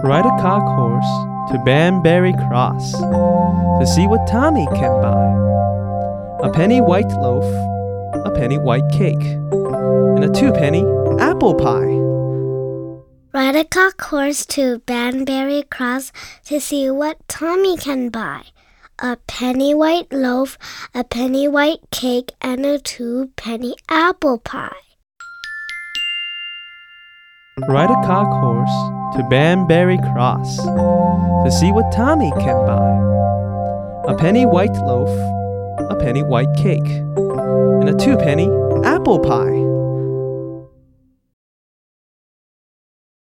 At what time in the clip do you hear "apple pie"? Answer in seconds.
11.20-11.92, 23.90-24.72, 38.84-39.61